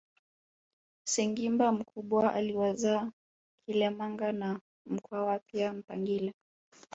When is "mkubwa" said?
1.71-2.33